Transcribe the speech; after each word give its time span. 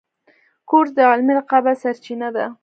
کورس 0.69 0.89
د 0.97 0.99
علمي 1.11 1.33
رقابت 1.39 1.75
سرچینه 1.83 2.27
ده. 2.35 2.45